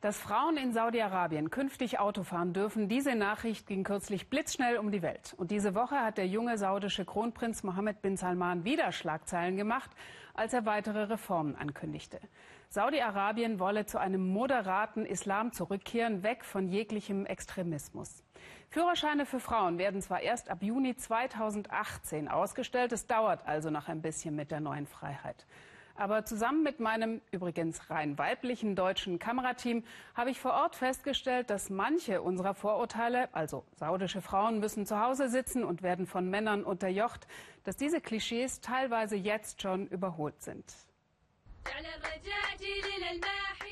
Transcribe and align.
Dass 0.00 0.16
Frauen 0.16 0.56
in 0.56 0.72
Saudi-Arabien 0.72 1.50
künftig 1.50 1.98
Auto 1.98 2.22
fahren 2.22 2.52
dürfen, 2.52 2.88
diese 2.88 3.16
Nachricht 3.16 3.66
ging 3.66 3.82
kürzlich 3.82 4.30
blitzschnell 4.30 4.78
um 4.78 4.92
die 4.92 5.02
Welt. 5.02 5.34
Und 5.36 5.50
diese 5.50 5.74
Woche 5.74 5.96
hat 5.96 6.18
der 6.18 6.28
junge 6.28 6.56
saudische 6.56 7.04
Kronprinz 7.04 7.64
Mohammed 7.64 8.00
bin 8.00 8.16
Salman 8.16 8.62
wieder 8.62 8.92
Schlagzeilen 8.92 9.56
gemacht, 9.56 9.90
als 10.34 10.52
er 10.52 10.66
weitere 10.66 11.02
Reformen 11.04 11.56
ankündigte. 11.56 12.20
Saudi-Arabien 12.68 13.58
wolle 13.58 13.86
zu 13.86 13.98
einem 13.98 14.28
moderaten 14.28 15.04
Islam 15.04 15.52
zurückkehren, 15.52 16.22
weg 16.22 16.44
von 16.44 16.68
jeglichem 16.68 17.26
Extremismus. 17.26 18.22
Führerscheine 18.70 19.26
für 19.26 19.40
Frauen 19.40 19.78
werden 19.78 20.00
zwar 20.00 20.20
erst 20.20 20.48
ab 20.48 20.62
Juni 20.62 20.94
2018 20.94 22.28
ausgestellt, 22.28 22.92
es 22.92 23.08
dauert 23.08 23.48
also 23.48 23.70
noch 23.70 23.88
ein 23.88 24.00
bisschen 24.00 24.36
mit 24.36 24.52
der 24.52 24.60
neuen 24.60 24.86
Freiheit. 24.86 25.44
Aber 25.98 26.24
zusammen 26.24 26.62
mit 26.62 26.78
meinem 26.78 27.20
übrigens 27.32 27.90
rein 27.90 28.16
weiblichen 28.18 28.76
deutschen 28.76 29.18
Kamerateam 29.18 29.82
habe 30.14 30.30
ich 30.30 30.38
vor 30.38 30.52
Ort 30.52 30.76
festgestellt, 30.76 31.50
dass 31.50 31.70
manche 31.70 32.22
unserer 32.22 32.54
Vorurteile, 32.54 33.28
also 33.34 33.64
saudische 33.74 34.22
Frauen 34.22 34.60
müssen 34.60 34.86
zu 34.86 35.00
Hause 35.00 35.28
sitzen 35.28 35.64
und 35.64 35.82
werden 35.82 36.06
von 36.06 36.30
Männern 36.30 36.62
unterjocht, 36.62 37.26
dass 37.64 37.76
diese 37.76 38.00
Klischees 38.00 38.60
teilweise 38.60 39.16
jetzt 39.16 39.60
schon 39.60 39.88
überholt 39.88 40.40
sind. 40.40 40.64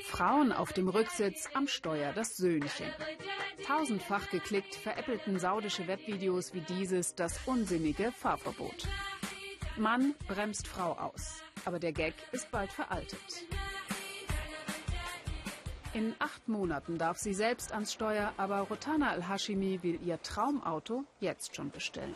Frauen 0.09 0.51
auf 0.51 0.73
dem 0.73 0.89
Rücksitz, 0.89 1.49
am 1.55 1.69
Steuer 1.69 2.13
das 2.13 2.37
Söhnchen. 2.37 2.91
Tausendfach 3.65 4.31
geklickt 4.31 4.75
veräppelten 4.75 5.39
saudische 5.39 5.87
Webvideos 5.87 6.55
wie 6.55 6.61
dieses 6.63 7.15
das 7.15 7.39
unsinnige 7.47 8.11
Fahrverbot. 8.11 8.89
Mann 9.77 10.17
bremst 10.27 10.67
Frau 10.67 10.93
aus 10.93 11.41
aber 11.67 11.79
der 11.79 11.93
Gag 11.93 12.15
ist 12.33 12.51
bald 12.51 12.73
veraltet. 12.73 13.21
In 15.93 16.15
acht 16.19 16.47
Monaten 16.49 16.99
darf 16.99 17.19
sie 17.19 17.35
selbst 17.35 17.73
ans 17.73 17.93
Steuer, 17.93 18.33
aber 18.37 18.61
Rotana 18.61 19.11
Al-Hashimi 19.11 19.83
will 19.83 19.99
ihr 20.05 20.21
Traumauto 20.23 21.05
jetzt 21.21 21.57
schon 21.57 21.71
bestellen. 21.71 22.15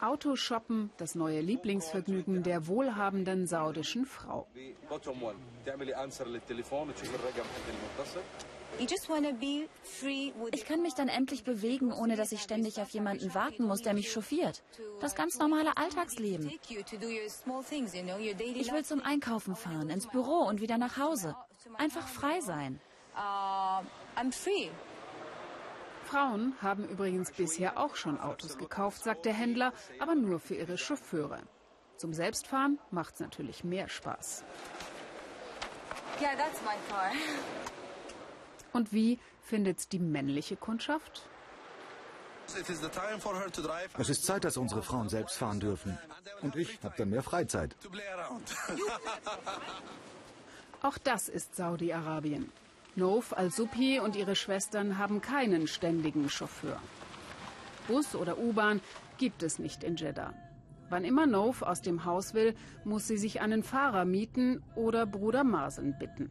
Autoshoppen, 0.00 0.90
das 0.96 1.16
neue 1.16 1.40
Lieblingsvergnügen 1.40 2.44
der 2.44 2.68
wohlhabenden 2.68 3.46
saudischen 3.48 4.06
Frau. 4.06 4.46
Ich 8.78 10.64
kann 10.64 10.82
mich 10.82 10.94
dann 10.94 11.08
endlich 11.08 11.44
bewegen, 11.44 11.92
ohne 11.92 12.16
dass 12.16 12.32
ich 12.32 12.40
ständig 12.40 12.80
auf 12.80 12.90
jemanden 12.90 13.34
warten 13.34 13.64
muss, 13.64 13.82
der 13.82 13.94
mich 13.94 14.12
chauffiert. 14.12 14.62
Das 15.00 15.14
ganz 15.14 15.38
normale 15.38 15.76
Alltagsleben. 15.76 16.52
Ich 16.68 18.72
will 18.72 18.84
zum 18.84 19.02
Einkaufen 19.02 19.56
fahren, 19.56 19.90
ins 19.90 20.06
Büro 20.06 20.46
und 20.46 20.60
wieder 20.60 20.78
nach 20.78 20.96
Hause. 20.96 21.36
Einfach 21.76 22.06
frei 22.06 22.40
sein. 22.40 22.80
Frauen 26.04 26.54
haben 26.62 26.88
übrigens 26.88 27.32
bisher 27.32 27.78
auch 27.78 27.94
schon 27.94 28.18
Autos 28.18 28.56
gekauft, 28.56 29.02
sagt 29.02 29.26
der 29.26 29.34
Händler, 29.34 29.74
aber 29.98 30.14
nur 30.14 30.40
für 30.40 30.54
ihre 30.54 30.78
Chauffeure. 30.78 31.42
Zum 31.98 32.14
Selbstfahren 32.14 32.78
macht's 32.90 33.20
natürlich 33.20 33.64
mehr 33.64 33.88
Spaß. 33.88 34.44
Yeah, 36.20 36.34
that's 36.36 36.62
my 36.62 36.74
car. 36.88 37.12
Und 38.72 38.92
wie 38.92 39.18
findet 39.42 39.92
die 39.92 39.98
männliche 39.98 40.56
Kundschaft? 40.56 41.28
Es 43.98 44.08
ist 44.08 44.24
Zeit, 44.24 44.44
dass 44.44 44.56
unsere 44.56 44.82
Frauen 44.82 45.08
selbst 45.08 45.36
fahren 45.36 45.60
dürfen. 45.60 45.98
Und 46.40 46.56
ich 46.56 46.78
habe 46.82 46.94
dann 46.96 47.10
mehr 47.10 47.22
Freizeit. 47.22 47.76
Auch 50.82 50.96
das 50.98 51.28
ist 51.28 51.56
Saudi-Arabien. 51.56 52.50
Nof 52.94 53.36
al-Subhi 53.36 54.00
und 54.00 54.16
ihre 54.16 54.34
Schwestern 54.34 54.98
haben 54.98 55.20
keinen 55.20 55.66
ständigen 55.66 56.30
Chauffeur. 56.30 56.80
Bus 57.86 58.14
oder 58.14 58.38
U-Bahn 58.38 58.80
gibt 59.18 59.42
es 59.42 59.58
nicht 59.58 59.84
in 59.84 59.96
Jeddah. 59.96 60.32
Wann 60.90 61.04
immer 61.04 61.26
Nof 61.26 61.62
aus 61.62 61.82
dem 61.82 62.04
Haus 62.04 62.32
will, 62.32 62.54
muss 62.84 63.06
sie 63.06 63.18
sich 63.18 63.40
einen 63.40 63.62
Fahrer 63.62 64.04
mieten 64.04 64.62
oder 64.74 65.04
Bruder 65.04 65.44
Marsen 65.44 65.98
bitten. 65.98 66.30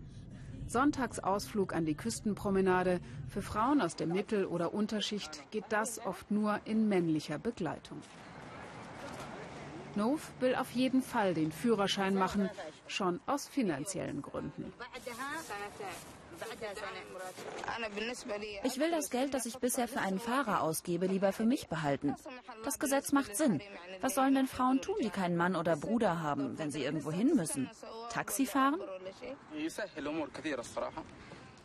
Sonntagsausflug 0.70 1.74
an 1.74 1.86
die 1.86 1.96
Küstenpromenade. 1.96 3.00
Für 3.30 3.42
Frauen 3.42 3.82
aus 3.82 3.96
der 3.96 4.08
Mittel- 4.08 4.46
oder 4.46 4.74
Unterschicht 4.74 5.44
geht 5.52 5.66
das 5.70 6.00
oft 6.06 6.30
nur 6.32 6.60
in 6.66 6.88
männlicher 6.90 7.40
Begleitung. 7.40 8.02
Nov 9.96 10.32
will 10.40 10.56
auf 10.56 10.72
jeden 10.72 11.02
Fall 11.02 11.34
den 11.34 11.52
Führerschein 11.52 12.14
machen, 12.14 12.50
schon 12.88 13.20
aus 13.26 13.48
finanziellen 13.48 14.22
Gründen. 14.22 14.72
Ich 18.64 18.80
will 18.80 18.92
das 18.92 19.10
Geld, 19.10 19.34
das 19.34 19.46
ich 19.46 19.58
bisher 19.58 19.88
für 19.88 20.00
einen 20.00 20.20
Fahrer 20.20 20.62
ausgebe, 20.62 21.08
lieber 21.08 21.32
für 21.32 21.46
mich 21.46 21.68
behalten. 21.68 22.16
Das 22.64 22.80
Gesetz 22.80 23.12
macht 23.12 23.36
Sinn. 23.36 23.62
Was 24.02 24.16
sollen 24.16 24.36
denn 24.36 24.48
Frauen 24.48 24.82
tun, 24.82 24.96
die 25.02 25.10
keinen 25.10 25.36
Mann 25.36 25.56
oder 25.56 25.76
Bruder 25.76 26.22
haben, 26.22 26.58
wenn 26.58 26.72
sie 26.72 26.84
irgendwo 26.84 27.12
hin 27.12 27.36
müssen? 27.36 27.70
Taxi 28.10 28.46
fahren? 28.46 28.80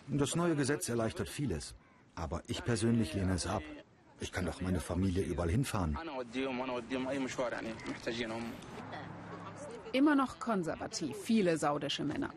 Das 0.08 0.36
neue 0.36 0.56
Gesetz 0.56 0.88
erleichtert 0.88 1.28
vieles. 1.28 1.74
Aber 2.14 2.42
ich 2.46 2.64
persönlich 2.64 3.14
lehne 3.14 3.34
es 3.34 3.46
ab. 3.46 3.62
Ich 4.20 4.30
kann 4.30 4.46
doch 4.46 4.60
meine 4.60 4.80
Familie 4.80 5.22
überall 5.22 5.50
hinfahren. 5.50 5.98
Immer 9.92 10.14
noch 10.14 10.38
konservativ, 10.38 11.16
viele 11.16 11.58
saudische 11.58 12.04
Männer. 12.04 12.30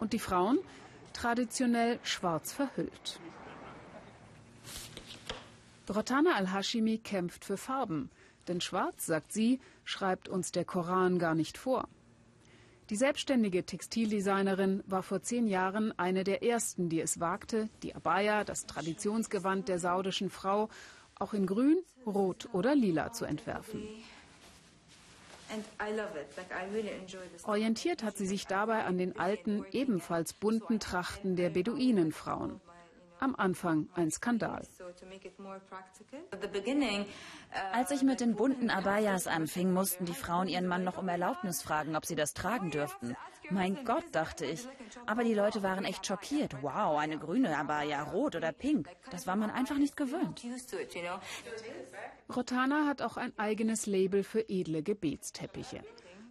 Und 0.00 0.12
die 0.12 0.18
Frauen? 0.18 0.58
Traditionell 1.12 1.98
schwarz 2.02 2.52
verhüllt. 2.52 3.20
Rotana 5.88 6.36
al-Hashimi 6.36 6.98
kämpft 6.98 7.44
für 7.44 7.56
Farben. 7.56 8.10
Denn 8.48 8.60
schwarz, 8.60 9.06
sagt 9.06 9.32
sie, 9.32 9.60
schreibt 9.84 10.28
uns 10.28 10.52
der 10.52 10.64
Koran 10.64 11.18
gar 11.18 11.34
nicht 11.34 11.58
vor. 11.58 11.88
Die 12.90 12.96
selbstständige 12.96 13.64
Textildesignerin 13.64 14.82
war 14.86 15.02
vor 15.02 15.22
zehn 15.22 15.46
Jahren 15.46 15.96
eine 15.98 16.24
der 16.24 16.42
ersten, 16.42 16.88
die 16.88 17.00
es 17.00 17.20
wagte, 17.20 17.68
die 17.82 17.94
Abaya, 17.94 18.44
das 18.44 18.66
Traditionsgewand 18.66 19.68
der 19.68 19.78
saudischen 19.78 20.28
Frau, 20.28 20.68
auch 21.14 21.32
in 21.32 21.46
Grün, 21.46 21.78
Rot 22.04 22.48
oder 22.52 22.74
Lila 22.74 23.12
zu 23.12 23.24
entwerfen. 23.24 23.82
Orientiert 27.44 28.02
hat 28.02 28.16
sie 28.16 28.26
sich 28.26 28.46
dabei 28.46 28.84
an 28.84 28.98
den 28.98 29.18
alten, 29.18 29.64
ebenfalls 29.72 30.32
bunten 30.32 30.80
Trachten 30.80 31.36
der 31.36 31.50
Beduinenfrauen 31.50 32.60
am 33.22 33.34
Anfang 33.36 33.88
ein 33.94 34.10
Skandal. 34.10 34.66
Als 37.72 37.90
ich 37.90 38.02
mit 38.02 38.20
den 38.20 38.34
bunten 38.36 38.70
Abayas 38.70 39.26
anfing, 39.26 39.72
mussten 39.72 40.04
die 40.04 40.14
Frauen 40.14 40.48
ihren 40.48 40.66
Mann 40.66 40.84
noch 40.84 40.98
um 40.98 41.08
Erlaubnis 41.08 41.62
fragen, 41.62 41.96
ob 41.96 42.04
sie 42.04 42.16
das 42.16 42.34
tragen 42.34 42.70
dürften. 42.70 43.16
Mein 43.50 43.84
Gott, 43.84 44.04
dachte 44.12 44.46
ich. 44.46 44.66
Aber 45.06 45.24
die 45.24 45.34
Leute 45.34 45.62
waren 45.62 45.84
echt 45.84 46.06
schockiert. 46.06 46.62
Wow, 46.62 46.98
eine 46.98 47.18
grüne 47.18 47.56
Abaya, 47.56 48.02
rot 48.02 48.36
oder 48.36 48.52
pink. 48.52 48.88
Das 49.10 49.26
war 49.26 49.36
man 49.36 49.50
einfach 49.50 49.78
nicht 49.78 49.96
gewöhnt. 49.96 50.42
Rotana 52.34 52.86
hat 52.86 53.02
auch 53.02 53.16
ein 53.16 53.32
eigenes 53.38 53.86
Label 53.86 54.22
für 54.22 54.48
edle 54.48 54.82
Gebetsteppiche. 54.82 55.82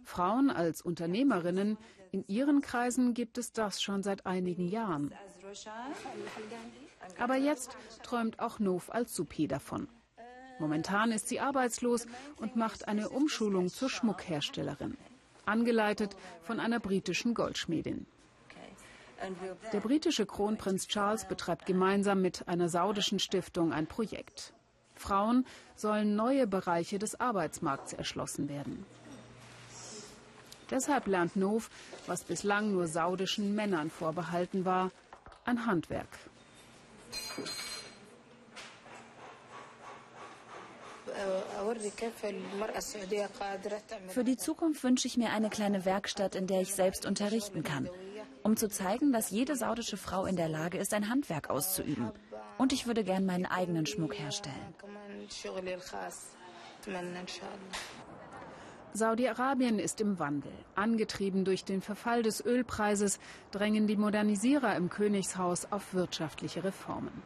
Frauen 0.04 0.50
als 0.50 0.82
Unternehmerinnen, 0.82 1.78
in 2.10 2.24
ihren 2.26 2.60
Kreisen 2.60 3.14
gibt 3.14 3.38
es 3.38 3.52
das 3.52 3.80
schon 3.80 4.02
seit 4.02 4.26
einigen 4.26 4.68
Jahren. 4.68 5.14
Aber 7.18 7.36
jetzt 7.36 7.76
träumt 8.02 8.38
auch 8.38 8.58
Nof 8.58 8.92
als 8.92 9.14
Supi 9.14 9.48
davon. 9.48 9.88
Momentan 10.58 11.12
ist 11.12 11.28
sie 11.28 11.40
arbeitslos 11.40 12.06
und 12.36 12.56
macht 12.56 12.88
eine 12.88 13.08
Umschulung 13.08 13.68
zur 13.68 13.90
Schmuckherstellerin, 13.90 14.96
angeleitet 15.44 16.16
von 16.42 16.60
einer 16.60 16.78
britischen 16.78 17.34
Goldschmiedin. 17.34 18.06
Der 19.72 19.80
britische 19.80 20.26
Kronprinz 20.26 20.88
Charles 20.88 21.26
betreibt 21.26 21.66
gemeinsam 21.66 22.20
mit 22.20 22.48
einer 22.48 22.68
saudischen 22.68 23.18
Stiftung 23.18 23.72
ein 23.72 23.86
Projekt. 23.86 24.52
Frauen 24.94 25.46
sollen 25.76 26.16
neue 26.16 26.46
Bereiche 26.46 26.98
des 26.98 27.18
Arbeitsmarkts 27.20 27.92
erschlossen 27.92 28.48
werden. 28.48 28.84
Deshalb 30.70 31.06
lernt 31.06 31.36
Nov, 31.36 31.70
was 32.06 32.24
bislang 32.24 32.72
nur 32.72 32.86
saudischen 32.86 33.54
Männern 33.54 33.90
vorbehalten 33.90 34.64
war, 34.64 34.90
ein 35.52 35.66
Handwerk. 35.66 36.08
Für 44.08 44.24
die 44.24 44.36
Zukunft 44.36 44.82
wünsche 44.82 45.06
ich 45.06 45.16
mir 45.16 45.30
eine 45.30 45.50
kleine 45.50 45.84
Werkstatt, 45.84 46.34
in 46.34 46.46
der 46.46 46.62
ich 46.62 46.74
selbst 46.74 47.06
unterrichten 47.06 47.62
kann, 47.62 47.88
um 48.42 48.56
zu 48.56 48.68
zeigen, 48.68 49.12
dass 49.12 49.30
jede 49.30 49.56
saudische 49.56 49.96
Frau 49.96 50.24
in 50.24 50.36
der 50.36 50.48
Lage 50.48 50.78
ist, 50.78 50.94
ein 50.94 51.08
Handwerk 51.08 51.50
auszuüben. 51.50 52.10
Und 52.58 52.72
ich 52.72 52.86
würde 52.86 53.04
gern 53.04 53.26
meinen 53.26 53.46
eigenen 53.46 53.86
Schmuck 53.86 54.18
herstellen. 54.18 54.74
Saudi-Arabien 58.94 59.78
ist 59.78 60.02
im 60.02 60.18
Wandel. 60.18 60.52
Angetrieben 60.74 61.46
durch 61.46 61.64
den 61.64 61.80
Verfall 61.80 62.22
des 62.22 62.44
Ölpreises 62.44 63.20
drängen 63.50 63.86
die 63.86 63.96
Modernisierer 63.96 64.76
im 64.76 64.90
Königshaus 64.90 65.70
auf 65.72 65.94
wirtschaftliche 65.94 66.62
Reformen. 66.62 67.22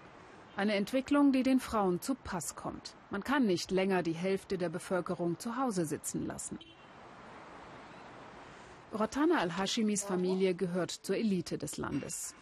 Eine 0.57 0.75
Entwicklung, 0.75 1.33
die 1.33 1.43
den 1.43 1.59
Frauen 1.59 2.01
zu 2.01 2.15
Pass 2.15 2.55
kommt. 2.55 2.95
Man 3.11 3.25
kann 3.25 3.47
nicht 3.47 3.73
länger 3.73 4.05
die 4.05 4.15
Hälfte 4.15 4.59
der 4.59 4.69
Bevölkerung 4.69 5.41
zu 5.41 5.57
Hause 5.57 5.87
sitzen 5.87 6.25
lassen. 6.25 6.59
Rotana 8.97 9.41
al-Hashimis 9.41 10.05
Familie 10.05 10.55
gehört 10.55 10.93
zur 10.93 11.17
Elite 11.17 11.59
des 11.59 11.77
Landes. 11.79 12.35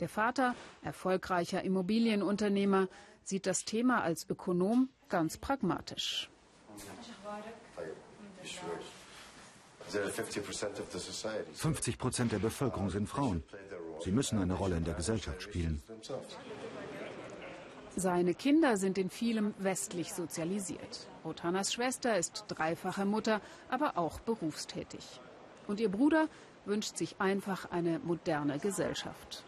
Der 0.00 0.08
Vater, 0.08 0.54
erfolgreicher 0.82 1.62
Immobilienunternehmer, 1.62 2.88
sieht 3.22 3.46
das 3.46 3.64
Thema 3.64 4.02
als 4.02 4.28
Ökonom 4.28 4.90
ganz 5.08 5.38
pragmatisch. 5.38 6.28
50 11.54 11.98
Prozent 11.98 12.32
der 12.32 12.38
Bevölkerung 12.38 12.90
sind 12.90 13.08
Frauen. 13.08 13.42
Sie 14.04 14.10
müssen 14.10 14.38
eine 14.38 14.54
Rolle 14.54 14.76
in 14.76 14.84
der 14.84 14.94
Gesellschaft 14.94 15.42
spielen. 15.42 15.82
Seine 17.98 18.34
Kinder 18.34 18.76
sind 18.76 18.98
in 18.98 19.08
vielem 19.08 19.54
westlich 19.58 20.12
sozialisiert. 20.12 21.08
Rotanas 21.24 21.72
Schwester 21.72 22.18
ist 22.18 22.44
dreifache 22.48 23.06
Mutter, 23.06 23.40
aber 23.70 23.96
auch 23.96 24.20
berufstätig. 24.20 25.20
Und 25.66 25.80
ihr 25.80 25.88
Bruder 25.88 26.28
wünscht 26.66 26.98
sich 26.98 27.16
einfach 27.20 27.70
eine 27.70 27.98
moderne 28.00 28.58
Gesellschaft. 28.58 29.45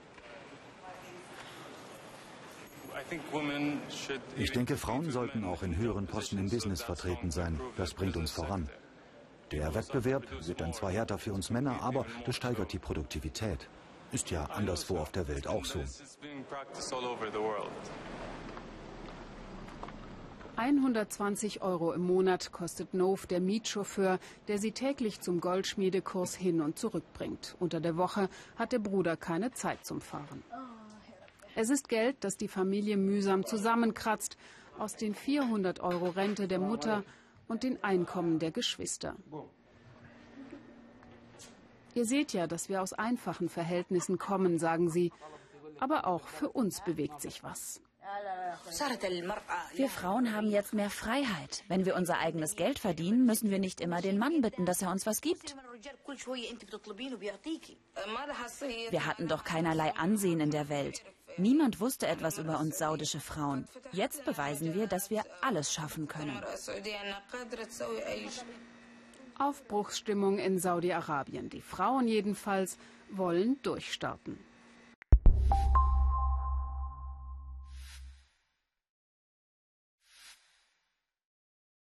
Ich 4.37 4.52
denke, 4.52 4.76
Frauen 4.76 5.10
sollten 5.10 5.44
auch 5.44 5.62
in 5.62 5.76
höheren 5.76 6.06
Posten 6.06 6.38
im 6.38 6.49
Business 6.49 6.82
vertreten 6.82 7.31
sein. 7.31 7.60
Das 7.76 7.94
bringt 7.94 8.16
uns 8.16 8.31
voran. 8.31 8.69
Der 9.50 9.75
Wettbewerb 9.75 10.26
wird 10.46 10.60
dann 10.60 10.72
zwar 10.72 10.90
härter 10.90 11.19
für 11.19 11.32
uns 11.32 11.50
Männer, 11.50 11.82
aber 11.82 12.05
das 12.26 12.37
steigert 12.37 12.72
die 12.72 12.78
Produktivität. 12.78 13.69
Ist 14.12 14.31
ja 14.31 14.44
anderswo 14.44 14.99
auf 14.99 15.10
der 15.10 15.28
Welt 15.28 15.46
auch 15.46 15.64
so. 15.64 15.81
120 20.56 21.62
Euro 21.62 21.93
im 21.93 22.02
Monat 22.02 22.50
kostet 22.50 22.93
Nov 22.93 23.26
der 23.26 23.40
Mietchauffeur, 23.40 24.19
der 24.49 24.58
sie 24.58 24.72
täglich 24.72 25.20
zum 25.20 25.40
Goldschmiedekurs 25.40 26.34
hin 26.34 26.60
und 26.60 26.78
zurück 26.78 27.05
bringt. 27.14 27.55
Unter 27.60 27.81
der 27.81 27.96
Woche 27.96 28.28
hat 28.56 28.72
der 28.72 28.81
Bruder 28.81 29.16
keine 29.16 29.52
Zeit 29.52 29.87
zum 29.87 30.00
Fahren. 30.00 30.43
Es 31.60 31.70
ist 31.70 31.88
Geld, 31.88 32.19
das 32.20 32.37
die 32.37 32.46
Familie 32.46 32.96
mühsam 32.96 33.44
zusammenkratzt 33.44 34.37
aus 34.78 34.94
den 34.94 35.12
400 35.12 35.81
Euro 35.81 36.10
Rente 36.10 36.46
der 36.46 36.60
Mutter 36.60 37.02
und 37.49 37.64
den 37.64 37.82
Einkommen 37.82 38.38
der 38.38 38.52
Geschwister. 38.52 39.16
Ihr 41.94 42.05
seht 42.05 42.32
ja, 42.32 42.46
dass 42.46 42.69
wir 42.69 42.81
aus 42.81 42.93
einfachen 42.93 43.49
Verhältnissen 43.49 44.19
kommen, 44.19 44.60
sagen 44.60 44.88
sie. 44.88 45.10
Aber 45.81 46.06
auch 46.06 46.28
für 46.28 46.49
uns 46.49 46.81
bewegt 46.84 47.20
sich 47.20 47.43
was. 47.43 47.81
Wir 49.75 49.88
Frauen 49.88 50.35
haben 50.35 50.50
jetzt 50.50 50.75
mehr 50.75 50.91
Freiheit. 50.91 51.65
Wenn 51.69 51.85
wir 51.87 51.97
unser 51.97 52.19
eigenes 52.19 52.56
Geld 52.56 52.79
verdienen, 52.79 53.26
müssen 53.26 53.50
wir 53.50 53.59
nicht 53.59 53.81
immer 53.81 54.00
den 54.00 54.19
Mann 54.19 54.41
bitten, 54.41 54.67
dass 54.67 54.82
er 54.82 54.91
uns 54.91 55.06
was 55.06 55.20
gibt. 55.20 55.56
Wir 58.91 59.06
hatten 59.06 59.29
doch 59.29 59.44
keinerlei 59.44 59.94
Ansehen 59.94 60.41
in 60.41 60.50
der 60.50 60.69
Welt. 60.69 61.03
Niemand 61.37 61.81
wusste 61.81 62.09
etwas 62.09 62.38
über 62.38 62.59
uns 62.59 62.79
saudische 62.79 63.20
Frauen. 63.20 63.69
Jetzt 63.93 64.25
beweisen 64.25 64.75
wir, 64.75 64.88
dass 64.88 65.09
wir 65.11 65.25
alles 65.41 65.73
schaffen 65.73 66.09
können. 66.09 66.43
Aufbruchsstimmung 69.38 70.38
in 70.38 70.59
Saudi-Arabien. 70.59 71.49
Die 71.49 71.61
Frauen 71.61 72.09
jedenfalls 72.09 72.76
wollen 73.11 73.62
durchstarten. 73.62 74.38